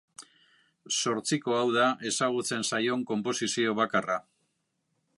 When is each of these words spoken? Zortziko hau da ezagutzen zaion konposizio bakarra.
Zortziko 1.01 1.53
hau 1.59 1.67
da 1.77 1.91
ezagutzen 2.13 2.67
zaion 2.73 3.07
konposizio 3.13 3.79
bakarra. 3.83 4.19